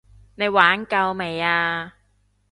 [0.33, 1.93] 你玩夠未啊？